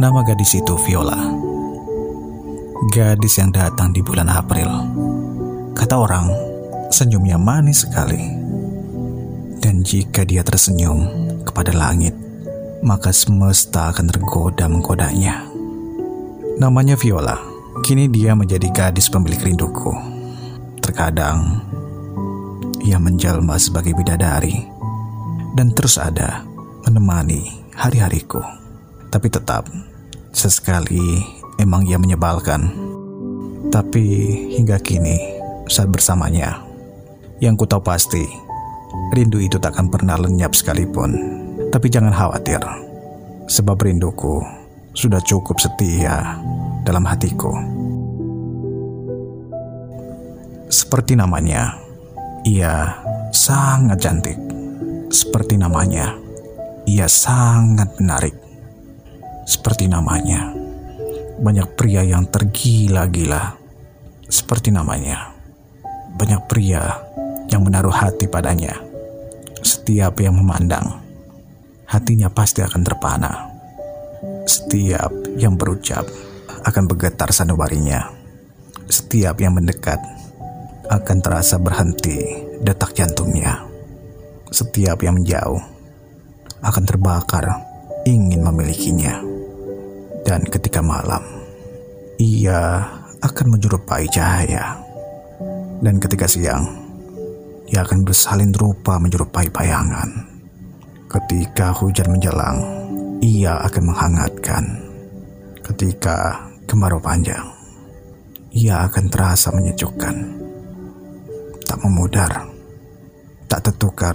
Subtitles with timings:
[0.00, 1.28] Nama gadis itu Viola.
[2.88, 4.72] Gadis yang datang di bulan April.
[5.76, 6.32] Kata orang,
[6.88, 8.16] senyumnya manis sekali.
[9.60, 11.04] Dan jika dia tersenyum
[11.44, 12.16] kepada langit,
[12.80, 15.44] maka semesta akan tergoda menggodanya.
[16.56, 17.36] Namanya Viola.
[17.84, 19.92] Kini dia menjadi gadis pemilik rinduku.
[20.80, 21.60] Terkadang
[22.80, 24.64] ia menjelma sebagai bidadari
[25.52, 26.40] dan terus ada
[26.88, 28.40] menemani hari-hariku.
[29.12, 29.89] Tapi tetap
[30.30, 31.22] sesekali
[31.58, 32.70] emang ia menyebalkan.
[33.70, 34.06] Tapi
[34.58, 35.38] hingga kini
[35.70, 36.58] saat bersamanya
[37.38, 38.26] yang ku tahu pasti
[39.14, 41.14] rindu itu tak akan pernah lenyap sekalipun.
[41.70, 42.58] Tapi jangan khawatir
[43.46, 44.42] sebab rinduku
[44.94, 46.38] sudah cukup setia
[46.82, 47.54] dalam hatiku.
[50.70, 51.74] Seperti namanya,
[52.46, 52.94] ia
[53.34, 54.38] sangat cantik.
[55.10, 56.14] Seperti namanya,
[56.86, 58.49] ia sangat menarik.
[59.50, 60.54] Seperti namanya,
[61.42, 63.58] banyak pria yang tergila-gila.
[64.30, 65.34] Seperti namanya,
[66.14, 67.02] banyak pria
[67.50, 68.78] yang menaruh hati padanya.
[69.58, 71.02] Setiap yang memandang,
[71.90, 73.50] hatinya pasti akan terpana.
[74.46, 76.06] Setiap yang berucap
[76.62, 78.06] akan bergetar sanubarinya.
[78.86, 79.98] Setiap yang mendekat
[80.86, 82.22] akan terasa berhenti
[82.62, 83.66] detak jantungnya.
[84.54, 85.58] Setiap yang menjauh
[86.62, 87.50] akan terbakar
[88.06, 89.29] ingin memilikinya.
[90.30, 91.26] Dan ketika malam,
[92.22, 92.86] ia
[93.18, 94.78] akan menyerupai cahaya.
[95.82, 96.70] Dan ketika siang,
[97.66, 100.06] ia akan bersalin rupa menyerupai bayangan.
[101.10, 102.62] Ketika hujan menjelang,
[103.18, 104.62] ia akan menghangatkan.
[105.66, 107.50] Ketika kemarau panjang,
[108.54, 110.14] ia akan terasa menyejukkan
[111.66, 112.46] tak memudar,
[113.50, 114.14] tak tertukar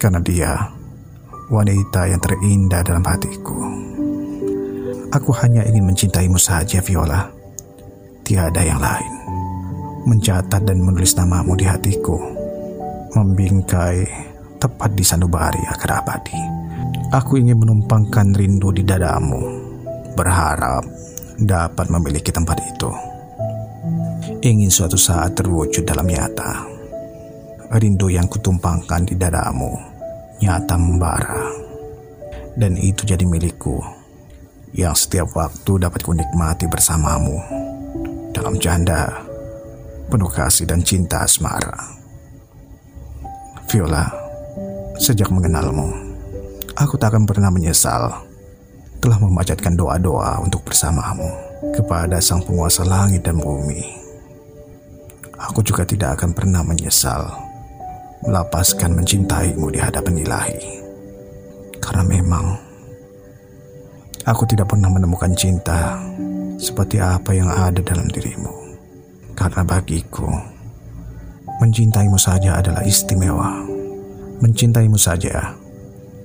[0.00, 0.72] karena dia
[1.52, 3.93] wanita yang terindah dalam hatiku.
[5.14, 7.30] Aku hanya ingin mencintaimu saja, Viola.
[8.26, 9.12] Tiada yang lain.
[10.10, 12.18] Mencatat dan menulis namamu di hatiku.
[13.14, 14.10] Membingkai
[14.58, 16.34] tepat di sanubari akar abadi.
[17.14, 19.38] Aku ingin menumpangkan rindu di dadamu.
[20.18, 20.82] Berharap
[21.38, 22.90] dapat memiliki tempat itu.
[24.42, 26.74] Ingin suatu saat terwujud dalam nyata
[27.78, 29.78] rindu yang kutumpangkan di dadamu
[30.42, 31.42] nyata membara.
[32.58, 34.03] Dan itu jadi milikku
[34.74, 37.38] yang setiap waktu dapat kunikmati bersamamu
[38.34, 39.22] dalam janda
[40.10, 41.94] penuh kasih dan cinta asmara.
[43.70, 44.10] Viola,
[44.98, 45.94] sejak mengenalmu,
[46.74, 48.26] aku tak akan pernah menyesal
[48.98, 51.30] telah memanjatkan doa-doa untuk bersamamu
[51.78, 54.02] kepada sang penguasa langit dan bumi.
[55.38, 57.30] Aku juga tidak akan pernah menyesal
[58.26, 60.82] melapaskan mencintaimu di hadapan ilahi.
[61.78, 62.63] Karena memang
[64.24, 66.00] aku tidak pernah menemukan cinta
[66.56, 68.52] seperti apa yang ada dalam dirimu.
[69.36, 70.26] Karena bagiku,
[71.62, 73.64] mencintaimu saja adalah istimewa.
[74.42, 75.54] Mencintaimu saja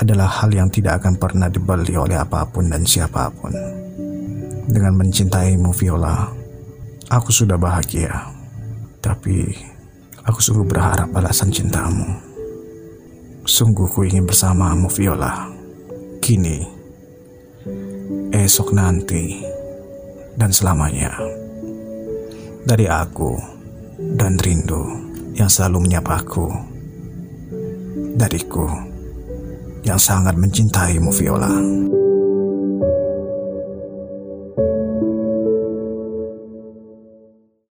[0.00, 3.52] adalah hal yang tidak akan pernah dibeli oleh apa pun dan siapa pun.
[4.66, 6.30] Dengan mencintaimu, Viola,
[7.10, 8.30] aku sudah bahagia.
[9.02, 9.70] Tapi
[10.22, 12.06] Aku sungguh berharap balasan cintamu.
[13.42, 15.50] Sungguh ku ingin bersamamu, Viola.
[16.22, 16.62] Kini,
[18.42, 19.38] esok nanti,
[20.34, 21.14] dan selamanya.
[22.62, 23.34] Dari aku
[24.18, 24.82] dan rindu
[25.38, 26.46] yang selalu menyapaku.
[28.18, 28.66] Dariku
[29.82, 31.50] yang sangat mencintaimu, Viola.